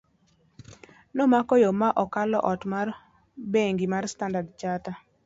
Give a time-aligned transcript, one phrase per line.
[1.15, 2.87] nomako yo ma okalo ot mar
[3.53, 4.97] bangi mar Standard Chartered